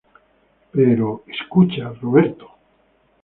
[0.73, 1.21] pero...
[1.27, 2.47] escucha, Roberto.